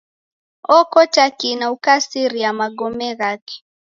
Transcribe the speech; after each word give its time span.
Okota 0.77 1.25
kina 1.39 1.65
ukasiria 1.75 2.49
magome 2.59 3.07
ghake. 3.19 3.55